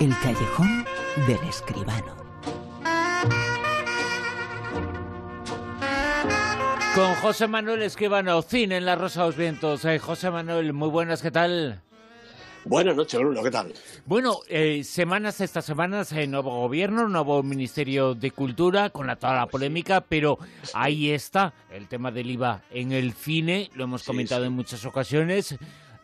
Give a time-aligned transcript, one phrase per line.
[0.00, 0.84] El callejón
[1.26, 2.16] del escribano.
[6.94, 9.84] Con José Manuel Escribano, cine en la Rosa de los Vientos.
[9.84, 11.80] Eh, José Manuel, muy buenas, ¿qué tal?
[12.64, 13.72] Buenas noches, Bruno, ¿qué tal?
[14.04, 19.34] Bueno, eh, semanas, estas semanas, eh, nuevo gobierno, nuevo Ministerio de Cultura, con la, toda
[19.36, 20.38] la polémica, pero
[20.74, 24.46] ahí está el tema del IVA en el cine, lo hemos Sí, comentado sí.
[24.48, 25.56] en muchas ocasiones.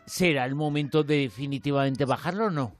[0.05, 2.75] ¿Será el momento de definitivamente bajarlo o no?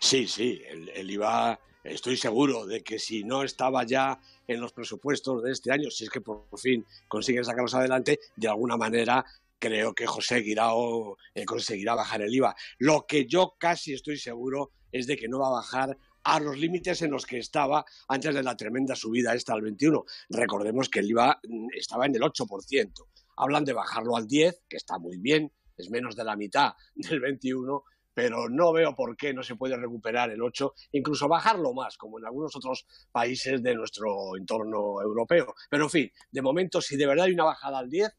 [0.00, 5.42] Sí, sí, el, IVA, estoy seguro de que si no estaba ya en los presupuestos
[5.42, 9.24] de este año, si es que por fin consiguen sacarlos adelante, de alguna manera
[9.58, 12.54] creo que José Guirao eh, conseguirá bajar el IVA.
[12.78, 16.56] Lo que yo casi estoy seguro es de que no va a bajar a los
[16.56, 20.04] límites en los que estaba antes de la tremenda subida esta al 21.
[20.30, 22.92] Recordemos que el IVA mm, estaba en el 8%.
[23.36, 27.20] Hablan de bajarlo al 10, que está muy bien, es menos de la mitad del
[27.20, 27.82] 21,
[28.18, 32.18] pero no veo por qué no se puede recuperar el 8, incluso bajarlo más, como
[32.18, 35.54] en algunos otros países de nuestro entorno europeo.
[35.70, 38.12] Pero en fin, de momento, si de verdad hay una bajada al 10,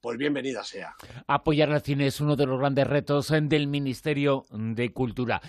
[0.00, 0.94] pues bienvenida sea.
[1.26, 5.42] Apoyar al cine es uno de los grandes retos del Ministerio de Cultura,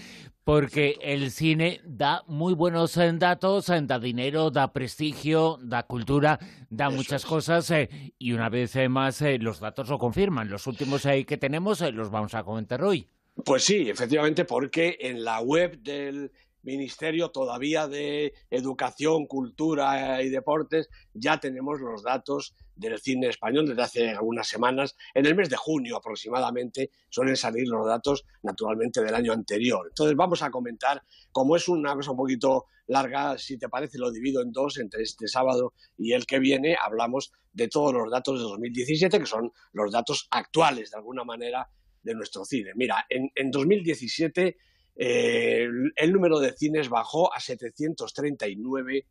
[0.43, 6.39] porque el cine da muy buenos eh, datos, eh, da dinero, da prestigio, da cultura,
[6.69, 7.29] da Eso muchas es.
[7.29, 10.49] cosas eh, y una vez más eh, los datos lo confirman.
[10.49, 13.07] Los últimos que tenemos eh, los vamos a comentar hoy.
[13.47, 20.89] Pues sí, efectivamente, porque en la web del Ministerio todavía de Educación, Cultura y Deportes
[21.13, 24.97] ya tenemos los datos del cine español desde hace algunas semanas.
[25.13, 29.85] En el mes de junio aproximadamente suelen salir los datos naturalmente del año anterior.
[29.87, 31.01] Entonces vamos a comentar,
[31.31, 35.03] como es una cosa un poquito larga, si te parece lo divido en dos, entre
[35.03, 39.53] este sábado y el que viene, hablamos de todos los datos de 2017, que son
[39.71, 41.69] los datos actuales de alguna manera
[42.07, 42.71] de nuestro cine.
[42.75, 44.57] Mira, en, en 2017
[44.99, 49.05] eh, el, número de cines bajó a 739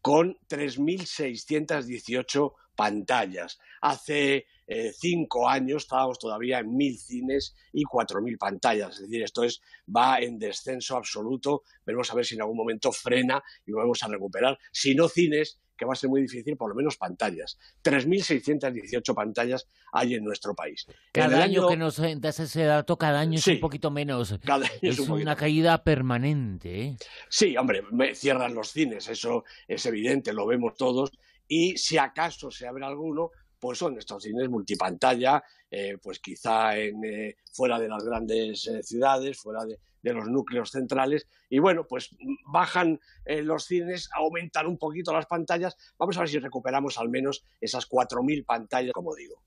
[0.00, 3.60] con 3.618 pantallas.
[3.80, 8.96] Hace eh, cinco años estábamos todavía en 1.000 cines y 4.000 pantallas.
[8.96, 9.62] Es decir, esto es,
[9.94, 11.62] va en descenso absoluto.
[11.86, 14.58] Veremos a ver si en algún momento frena y volvemos a recuperar.
[14.72, 17.56] Si no cines, que va a ser muy difícil, por lo menos pantallas.
[17.82, 20.86] 3.618 pantallas hay en nuestro país.
[21.10, 23.52] Cada año, que nos das ese dato, cada año Sí.
[23.52, 24.38] es un poquito menos.
[24.44, 26.82] cada año Es un una caída permanente.
[26.82, 26.96] ¿eh?
[27.30, 31.12] Sí, hombre, me cierran los cines, eso es evidente, lo vemos todos.
[31.48, 37.04] Y si acaso se abre alguno, pues son estos cines multipantalla, eh, pues quizá en,
[37.04, 41.26] eh, fuera de las grandes eh, ciudades, fuera de, de los núcleos centrales.
[41.48, 42.14] Y bueno, pues
[42.46, 45.76] bajan eh, los cines, aumentan un poquito las pantallas.
[45.98, 49.42] Vamos a ver si recuperamos al menos esas 4.000 pantallas, como digo.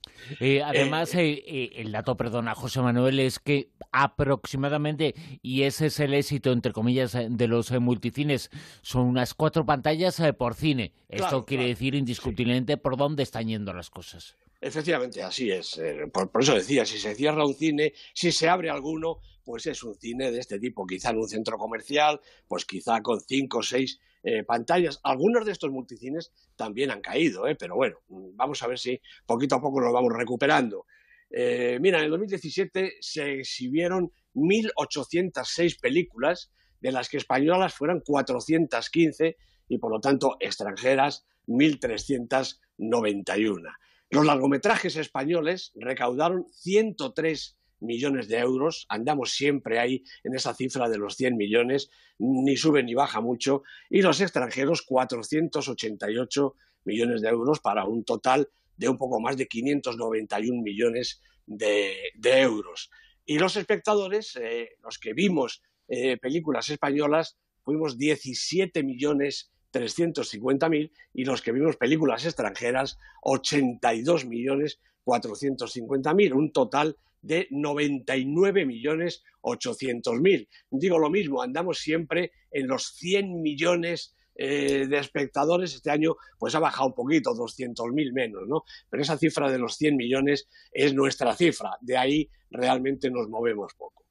[0.66, 6.51] Además, eh, el dato, perdona, José Manuel, es que aproximadamente, y ese es el éxito,
[6.51, 8.50] entre comillas, de los multicines,
[8.81, 10.94] son unas cuatro pantallas por cine.
[11.09, 11.73] Esto Claro, quiere claro.
[11.75, 14.35] decir indiscutiblemente por dónde están yendo las cosas.
[14.66, 15.78] Efectivamente, así es.
[15.78, 19.84] Eh, Por, eso decía, si se cierra un cine, si se abre alguno, pues es
[19.84, 23.63] un cine de este tipo, quizá en un centro comercial, pues quizá con cinco o
[23.63, 25.02] seis eh, pantallas.
[25.03, 27.57] Algunos de estos multicines también han caído, ¿eh?
[27.59, 30.85] pero bueno, vamos a ver si poquito a poco lo vamos recuperando.
[31.29, 39.35] Eh, mira, en el 2017 se exhibieron 1.806 películas, de las que españolas fueran 415
[39.68, 43.73] y por lo tanto extranjeras 1.391.
[44.13, 51.00] Los largometrajes españoles recaudaron 103 millones de euros, andamos siempre ahí en esa cifra de
[51.00, 57.59] los 100 millones, ni sube ni baja mucho, y los extranjeros 488 millones de euros
[57.59, 62.91] para un total de un poco más de 591 millones de, euros.
[63.25, 71.25] Y los espectadores, eh, los que vimos eh, películas españolas, fuimos 17 millones 350.000 y
[71.25, 80.47] los que vimos películas extranjeras 82 millones 450.000, un total de 99 millones 800.000.
[80.70, 85.73] Digo lo mismo, andamos siempre en los 100 millones eh, de espectadores.
[85.73, 88.64] Este año pues ha bajado un poquito, 200.000 menos, ¿no?
[88.90, 91.78] Pero esa cifra de los 100 millones es nuestra cifra.
[91.81, 94.05] De ahí realmente nos movemos poco.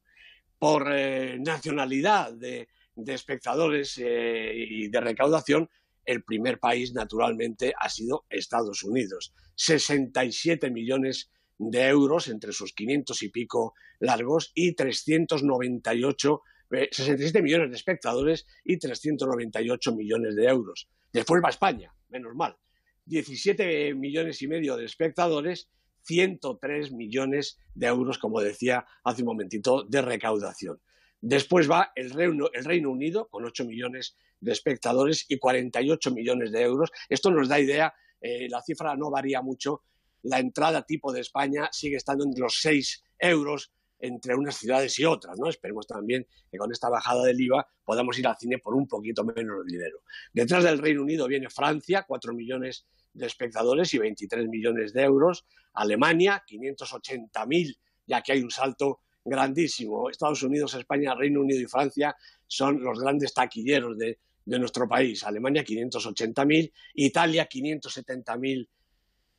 [0.58, 5.68] Por eh, nacionalidad de, de espectadores eh, y de recaudación,
[6.04, 9.32] el primer país, naturalmente, ha sido Estados Unidos.
[9.54, 16.42] 67 millones de euros entre sus 500 y pico largos y 398,
[16.72, 20.88] eh, 67 millones de espectadores y 398 millones de euros.
[21.12, 22.56] Después va España, menos mal.
[23.04, 25.68] 17 millones y medio de espectadores,
[26.02, 30.80] 103 millones de euros, como decía hace un momentito, de recaudación.
[31.22, 36.90] Después va el Reino, Unido con 8 millones de espectadores y 48 millones de euros.
[37.08, 39.84] Esto nos da idea, eh, la cifra no varía mucho.
[40.22, 45.04] La entrada tipo de España sigue estando entre los 6 euros entre unas ciudades y
[45.04, 45.48] otras, ¿no?
[45.48, 49.22] Esperemos también que con esta bajada del IVA podamos ir al cine por un poquito
[49.22, 50.02] menos dinero.
[50.32, 52.84] Detrás del Reino Unido viene Francia, 4 millones
[53.14, 55.46] de espectadores y 23 millones de euros.
[55.74, 60.10] Alemania, 580.000, ya que hay un salto grandísimo.
[60.10, 62.16] Estados Unidos, España, Reino Unido y Francia
[62.46, 65.22] son los grandes taquilleros de, nuestro país.
[65.24, 68.68] Alemania, 580.000, Italia, 570.000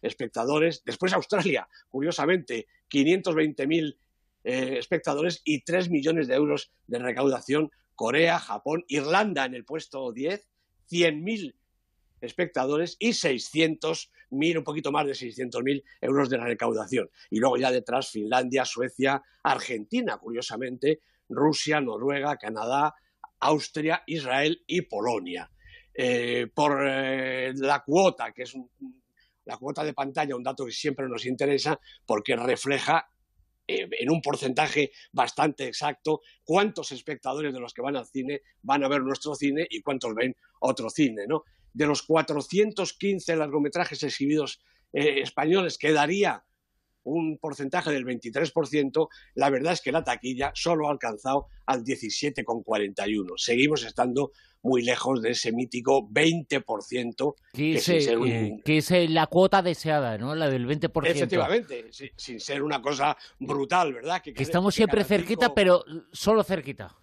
[0.02, 0.82] espectadores.
[0.86, 3.98] Después Australia, curiosamente, 520.000
[4.46, 7.72] eh, espectadores y 3 millones de euros de recaudación.
[7.96, 10.48] Corea, Japón, Irlanda en el puesto 10,
[10.90, 11.54] 100.000
[12.24, 17.10] espectadores y 600.000, un poquito más de 600.000 euros de recaudación.
[17.30, 22.96] Y luego ya detrás Finlandia, Suecia, Argentina, curiosamente, Rusia, Noruega, Canadá,
[23.40, 25.50] Austria, Israel y Polonia.
[25.94, 28.56] Eh, por eh, la cuota, que es
[29.46, 33.08] la cuota de pantalla, un dato que siempre nos interesa porque refleja
[33.68, 38.84] eh, en un porcentaje bastante exacto cuántos espectadores de los que van al cine van
[38.84, 41.44] a ver nuestro cine y cuántos ven otro cine, ¿no?
[41.74, 44.62] De los 415 largometrajes exhibidos
[44.94, 46.44] eh, españoles quedaría
[47.04, 53.34] un porcentaje del 23%, la verdad es que la taquilla solo ha alcanzado al 17,41.
[53.38, 54.32] Seguimos estando
[54.62, 57.36] muy lejos de ese mítico 20%.
[57.54, 60.34] Que, eh, que es la cuota deseada, ¿no?
[60.36, 61.06] La del 20%.
[61.06, 64.22] Efectivamente, sin ser una cosa brutal, ¿verdad?
[64.22, 66.96] Que, estamos siempre cerquita, pero solo cerquita.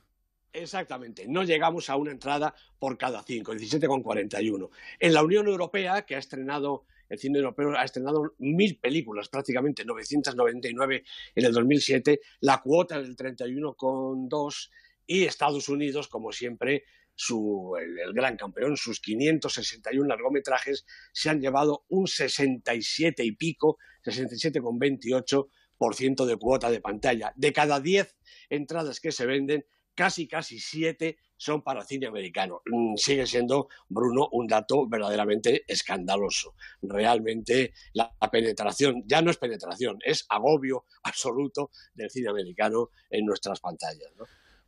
[0.52, 4.68] Exactamente, no llegamos a una entrada por cada cinco, 17,41.
[4.98, 9.84] En la Unión Europea, que ha estrenado, el cine europeo ha estrenado mil películas, prácticamente
[9.84, 11.04] 999
[11.36, 14.70] en el 2007, la cuota del 31,2
[15.06, 16.82] y Estados Unidos, como siempre,
[17.14, 26.24] su, el, gran campeón, sus 561 largometrajes se han llevado un 67 y pico, 67,28%
[26.24, 27.32] de cuota de pantalla.
[27.36, 28.16] De cada 10
[28.48, 29.66] entradas que se venden,
[30.00, 32.62] casi, casi siete son para cine americano.
[32.64, 36.54] Mm, sigue siendo, Bruno, un dato verdaderamente escandaloso.
[36.80, 43.60] Realmente la, penetración, ya no es penetración, es agobio absoluto del cine americano en nuestras
[43.60, 44.10] pantallas.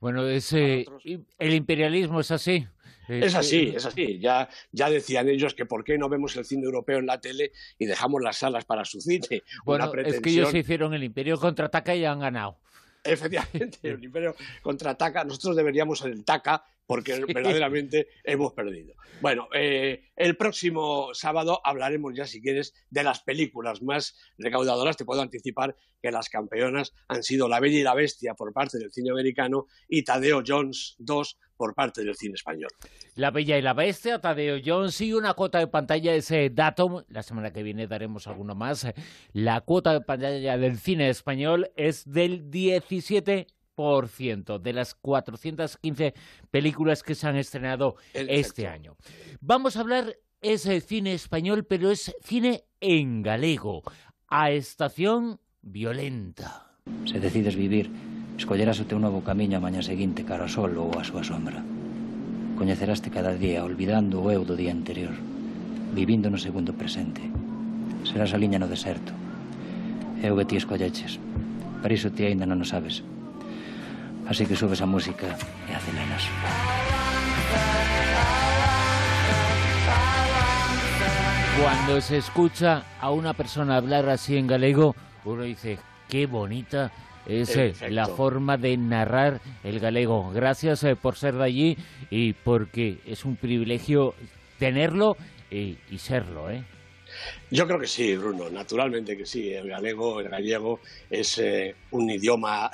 [0.00, 0.84] Bueno, ese,
[1.38, 2.66] el imperialismo es así.
[3.08, 4.18] Es así, es así.
[4.20, 7.52] Ya, ya decían ellos que por qué no vemos el cine europeo en la tele
[7.78, 9.42] y dejamos las salas para su cine.
[9.64, 12.58] Bueno, es que ellos hicieron el imperio contraataca y han ganado.
[13.04, 15.24] Efectivamente, el Imperio contraataca.
[15.24, 18.94] Nosotros deberíamos ser el TACA porque verdaderamente hemos perdido.
[19.20, 24.96] Bueno, eh, el próximo sábado hablaremos ya, si quieres, de las películas más recaudadoras.
[24.96, 28.78] Te puedo anticipar que las campeonas han sido La Bella y la Bestia por parte
[28.78, 32.70] del cine americano y Tadeo Jones 2 por parte del cine español.
[33.14, 37.22] La Bella y la Bestia, Tadeo Jones y una cuota de pantalla, ese dato, la
[37.22, 38.88] semana que viene daremos alguno más.
[39.32, 43.46] La cuota de pantalla del cine español es del 17
[43.76, 46.14] de las 415
[46.50, 48.96] películas que se han estrenado este año.
[49.40, 53.82] Vamos a hablar, es eh, cine español, pero es cine en galego,
[54.28, 56.76] a estación violenta.
[57.06, 57.90] Se decides vivir,
[58.36, 61.64] escollerás o teu novo camiño a maña seguinte cara ao sol ou a súa sombra.
[62.58, 65.14] Coñeceraste cada día, olvidando o eu do día anterior,
[65.94, 67.24] vivindo no segundo presente.
[68.04, 69.14] Serás a liña no deserto.
[70.20, 71.16] Eu que ti escolleches.
[71.80, 73.02] Para iso ti aínda non o sabes,
[74.32, 75.36] Así que subes a música
[75.68, 76.24] y aceleras.
[81.60, 84.96] Cuando se escucha a una persona hablar así en galego,
[85.26, 86.90] uno dice, qué bonita
[87.26, 90.32] es eh, la forma de narrar el galego.
[90.32, 91.76] Gracias eh, por ser de allí
[92.08, 94.14] y porque es un privilegio
[94.58, 95.18] tenerlo
[95.50, 96.64] y, serlo, ¿eh?
[97.50, 99.52] Yo creo que sí, Bruno, naturalmente que sí.
[99.52, 102.70] El galego, el gallego es eh, un idioma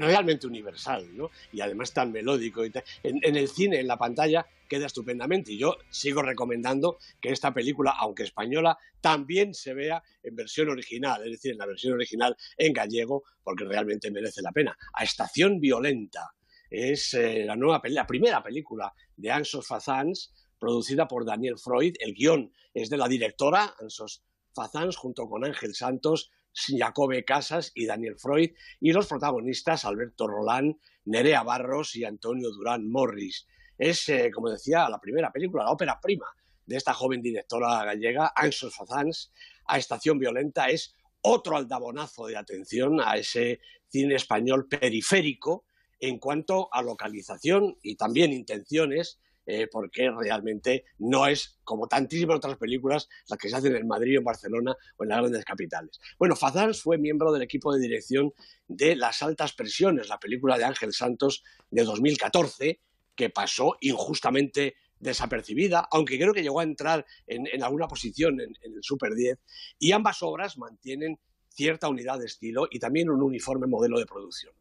[0.00, 1.30] realmente universal, ¿no?
[1.52, 2.64] Y además tan melódico.
[2.64, 5.52] Y En, el cine, en la pantalla, queda estupendamente.
[5.52, 11.22] Y yo sigo recomendando que esta película, aunque española, también se vea en versión original,
[11.24, 14.76] es decir, en la versión original en gallego, porque realmente merece la pena.
[14.92, 16.32] A Estación Violenta
[16.70, 21.94] es eh, la, nueva, la primera película de Ansos Fazans, producida por Daniel Freud.
[21.98, 24.22] El guion es de la directora Ansos
[24.54, 26.30] Fazans junto con Ángel Santos
[26.66, 28.50] Jacobe Casas y Daniel Freud,
[28.80, 33.46] y los protagonistas Alberto Roland, Nerea Barros y Antonio Durán Morris.
[33.76, 36.26] Es, eh, como decía, la primera película, la ópera prima
[36.66, 39.32] de esta joven directora gallega, Ansos Fazans,
[39.66, 45.64] a Estación Violenta, es otro aldabonazo de atención a ese cine español periférico,
[46.00, 49.18] en cuanto a localización y también intenciones,
[49.50, 54.18] eh, porque realmente no es como tantísimas otras películas las que se hacen en Madrid,
[54.18, 55.98] en Barcelona o en las grandes capitales.
[56.18, 58.34] Bueno, Fazans fue miembro del equipo de dirección
[58.66, 62.78] de Las Altas Presiones, la película de Ángel Santos de 2014,
[63.16, 68.74] que pasó injustamente desapercibida, aunque creo que llegó a entrar en, alguna posición en, en
[68.74, 69.38] el Super 10,
[69.78, 74.52] y ambas obras mantienen cierta unidad de estilo y también un uniforme modelo de producción.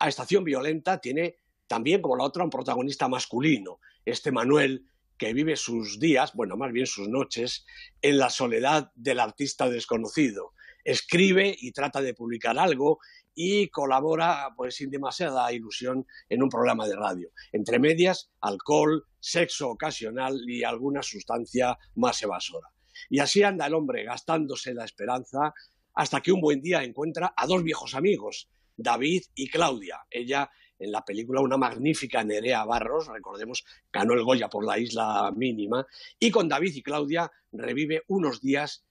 [0.00, 5.56] A Estación Violenta tiene también, como la otra, un protagonista masculino, este Manuel, que vive
[5.56, 7.64] sus días, bueno, más bien sus noches,
[8.02, 10.52] en la soledad del artista desconocido.
[10.84, 12.98] Escribe y trata de publicar algo
[13.34, 17.30] y colabora, pues sin demasiada ilusión, en un programa de radio.
[17.52, 22.68] Entre medias, alcohol, sexo ocasional y alguna sustancia más evasora.
[23.08, 25.52] Y así anda el hombre gastándose la esperanza
[25.94, 30.00] hasta que un buen día encuentra a dos viejos amigos, David y Claudia.
[30.10, 30.50] Ella
[30.84, 35.86] en la película una magnífica Nerea Barros, recordemos, ganó el Goya por la isla mínima,
[36.18, 38.84] y con David y Claudia revive unos días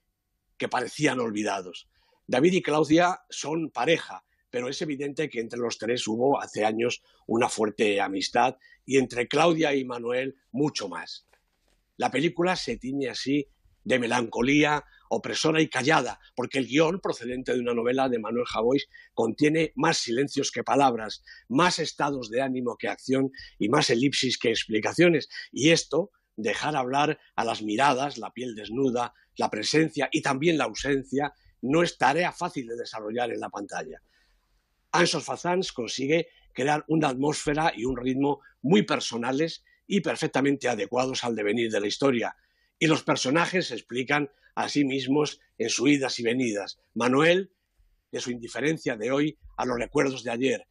[0.56, 1.88] que parecían olvidados.
[2.26, 7.02] David y Claudia son pareja, pero es evidente que entre los tres hubo hace años
[7.26, 11.26] una fuerte amistad y entre Claudia y Manuel mucho más.
[11.96, 13.48] La película se tiñe así
[13.84, 18.88] de melancolía, opresora y callada, porque el guion, procedente de una novela de Manuel Javois,
[19.14, 24.50] contiene más silencios que palabras, más estados de ánimo que acción y más elipsis que
[24.50, 25.28] explicaciones.
[25.52, 30.64] Y esto, dejar hablar a las miradas, la piel desnuda, la presencia y también la
[30.64, 34.02] ausencia, no es tarea fácil de desarrollar en la pantalla.
[34.92, 41.34] Ansos Fazans consigue crear una atmósfera y un ritmo muy personales y perfectamente adecuados al
[41.34, 42.36] devenir de la historia,
[42.78, 46.78] y los personajes se explican a sí mismos en sus idas y venidas.
[46.94, 47.52] Manuel,
[48.10, 50.66] de su indiferencia de hoy a los recuerdos de ayer.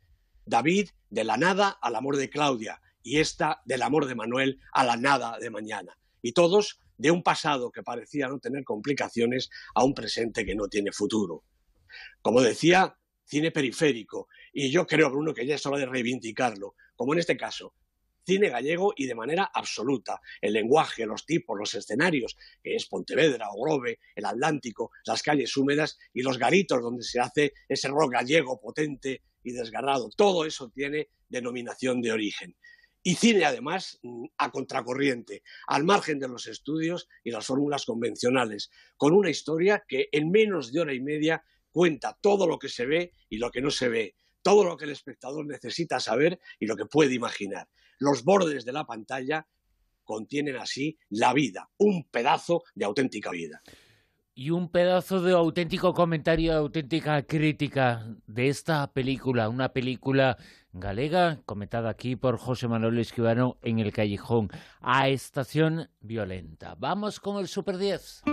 [0.46, 2.82] David, de la nada al amor de Claudia.
[3.02, 5.98] Y esta, del amor de Manuel a la nada de mañana.
[6.22, 10.68] Y todos de un pasado que parecía no tener complicaciones a un presente que no
[10.68, 11.44] tiene futuro.
[12.22, 14.28] Como decía, cine periférico.
[14.54, 16.76] Y yo creo, Bruno, que ya es hora de reivindicarlo.
[16.96, 17.74] Como en este caso,
[18.26, 20.20] cine gallego y de manera absoluta.
[20.42, 25.56] El lenguaje, los tipos, los escenarios, que es Pontevedra o Grove, el Atlántico, las calles
[25.58, 30.10] húmedas y los garitos donde se hace ese rock gallego potente y desgarrado.
[30.16, 32.56] Todo eso tiene denominación de origen.
[33.06, 38.72] Y cine, además, mm, a contracorriente, al margen de los estudios y las fórmulas convencionales,
[38.96, 42.86] con una historia que en menos de hora y media cuenta todo lo que se
[42.86, 46.66] ve y lo que no se ve, todo lo que el espectador necesita saber y
[46.66, 47.68] lo que puede imaginar.
[48.00, 49.48] Los bordes de la pantalla
[50.04, 53.62] contienen así la vida, un pedazo de auténtica vida.
[54.36, 60.38] Y un pedazo de auténtico comentario, auténtica crítica de esta película, una película
[60.72, 64.50] galega comentada aquí por José Manuel Esquivano en El Callejón,
[64.82, 66.76] a Estación Violenta.
[66.80, 68.24] Vamos con el Super 10.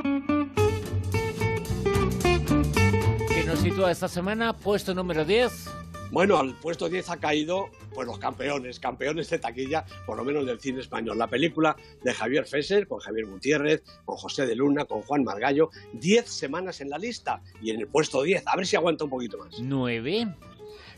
[3.28, 5.79] Que nos sitúa esta semana, puesto número 10.
[6.10, 10.44] Bueno, al puesto 10 ha caído pues los campeones, campeones de taquilla, por lo menos
[10.44, 11.16] del cine español.
[11.16, 15.70] La película de Javier Fesser, con Javier Gutiérrez, con José de Luna, con Juan Margallo,
[15.92, 19.10] 10 semanas en la lista y en el puesto 10, a ver si aguanta un
[19.10, 19.60] poquito más.
[19.60, 20.34] 9.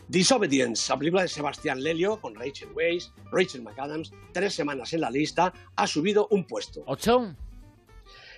[0.07, 5.11] Disobedience, la película de Sebastián Lelio con Rachel Weisz, Rachel McAdams, tres semanas en la
[5.11, 6.83] lista, ha subido un puesto.
[6.87, 7.35] 8.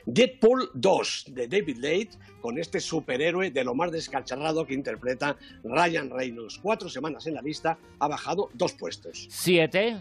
[0.06, 2.10] Deadpool 2 de David Late
[2.42, 6.60] con este superhéroe de lo más descacharrado que interpreta Ryan Reynolds.
[6.62, 9.28] Cuatro semanas en la lista, ha bajado dos puestos.
[9.30, 9.98] Siete.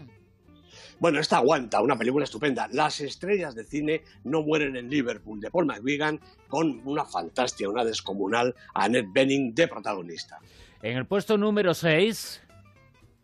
[0.99, 2.69] Bueno, esta aguanta, una película estupenda.
[2.71, 7.83] Las estrellas de cine no mueren en Liverpool, de Paul McGuigan, con una fantástica, una
[7.83, 10.39] descomunal Annette Bening de protagonista.
[10.81, 12.44] En el puesto número 6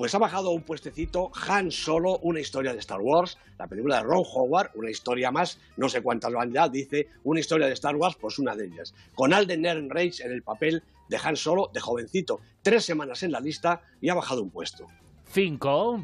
[0.01, 4.01] pues ha bajado un puestecito Han Solo, una historia de Star Wars, la película de
[4.01, 7.95] Ron Howard, una historia más, no sé cuántas van ya, dice, una historia de Star
[7.95, 8.95] Wars, pues una de ellas.
[9.13, 13.39] Con Alden Ehrenreich en el papel de Han Solo, de jovencito, tres semanas en la
[13.39, 14.87] lista y ha bajado un puesto.
[15.27, 16.03] Cinco.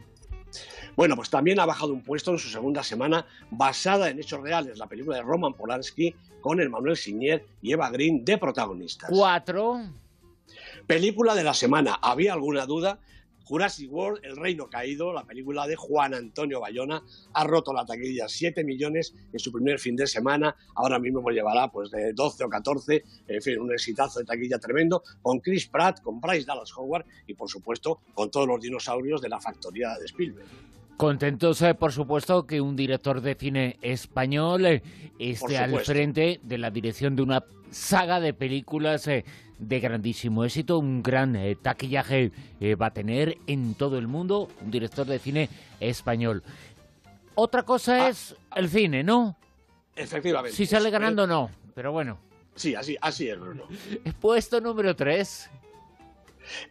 [0.95, 4.77] Bueno, pues también ha bajado un puesto en su segunda semana, basada en hechos reales,
[4.77, 9.09] la película de Roman Polanski con el Manuel Signier y Eva Green de protagonistas.
[9.09, 9.81] Cuatro.
[10.85, 11.97] Película de la semana.
[11.99, 12.99] ¿Había alguna duda?
[13.47, 17.01] Jurassic World, El Reino Caído, la película de Juan Antonio Bayona,
[17.33, 21.35] ha roto la taquilla 7 millones en su primer fin de semana, ahora mismo pues
[21.35, 25.67] llevará pues de 12 o 14, en fin, un exitazo de taquilla tremendo, con Chris
[25.67, 29.97] Pratt, con Bryce Dallas Howard y por supuesto con todos los dinosaurios de la factoría
[29.97, 30.47] de Spielberg.
[30.97, 34.81] Contentos, eh, por supuesto, que un director de cine español eh,
[35.19, 39.23] esté al frente de la dirección de una saga de películas eh,
[39.59, 44.49] de grandísimo éxito, un gran eh, taquillaje eh, va a tener en todo el mundo,
[44.61, 45.49] un director de cine
[45.79, 46.43] español.
[47.35, 49.37] Otra cosa Ah, es el cine, ¿no?
[49.95, 50.55] Efectivamente.
[50.55, 51.49] Si sale Eh, ganando, no.
[51.73, 52.19] Pero bueno.
[52.55, 53.63] Sí, así, así es, Bruno.
[54.21, 55.49] Puesto número 3.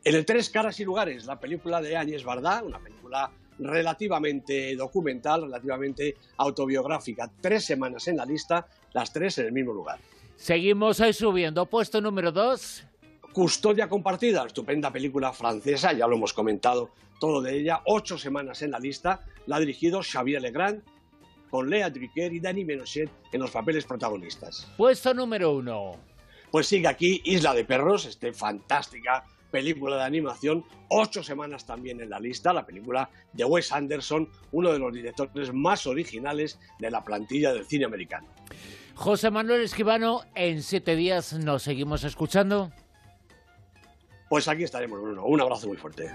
[0.05, 5.43] En el Tres Caras y Lugares, la película de Áñez Bardá, una película relativamente documental,
[5.43, 7.31] relativamente autobiográfica.
[7.41, 9.99] Tres semanas en la lista, las tres en el mismo lugar.
[10.37, 11.67] Seguimos ahí subiendo.
[11.67, 12.85] Puesto número 2.
[13.33, 16.91] Custodia compartida, estupenda película francesa, ya lo hemos comentado
[17.21, 20.83] todo de ella, ocho semanas en la lista, la ha dirigido Xavier Legrand,
[21.51, 24.71] con Lea Drucker y Danny Menochet en los papeles protagonistas.
[24.77, 25.97] Puesto número 1.
[26.51, 32.11] Pues sigue aquí Isla de Perros, este fantástica película de animación, ocho semanas también en
[32.11, 37.05] la lista, la película de Wes Anderson, uno de los directores más originales de la
[37.05, 38.29] plantilla del cine americano.
[38.97, 42.73] José Manuel Esquivano, en siete días nos seguimos escuchando.
[44.31, 45.27] Pues aquí estaremos, Bruno.
[45.27, 46.11] Un abrazo muy fuerte.